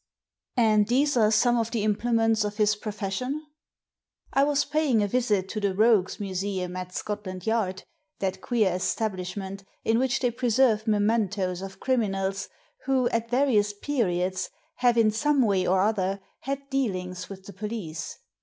"And 0.57 0.87
these 0.87 1.15
are 1.15 1.29
some 1.29 1.59
of 1.59 1.69
the 1.69 1.83
implements 1.83 2.43
of 2.43 2.57
his 2.57 2.75
profession?" 2.75 3.45
I 4.33 4.43
was 4.43 4.65
paying 4.65 5.03
a 5.03 5.07
visit 5.07 5.47
to 5.49 5.59
the 5.59 5.75
Rogues' 5.75 6.19
Museum 6.19 6.75
at 6.75 6.91
Scotland 6.95 7.45
Yard, 7.45 7.83
that 8.17 8.41
queer 8.41 8.73
establishment 8.73 9.63
in 9.83 9.99
which 9.99 10.19
they 10.19 10.31
preserve 10.31 10.85
mementoes 10.87 11.61
of 11.61 11.79
criminals 11.79 12.49
who, 12.87 13.09
at 13.09 13.29
various 13.29 13.73
periods, 13.73 14.49
have, 14.77 14.97
in 14.97 15.11
some 15.11 15.43
way 15.43 15.67
or 15.67 15.81
other, 15.81 16.19
had 16.39 16.67
dealings 16.71 17.29
with 17.29 17.45
the 17.45 17.53
police. 17.53 18.17